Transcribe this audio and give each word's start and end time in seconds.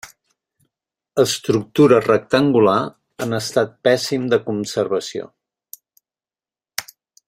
Estructura 1.23 1.99
rectangular 2.05 2.79
en 3.27 3.39
estat 3.43 3.79
pèssim 3.89 4.29
de 4.35 4.43
conservació. 4.51 5.31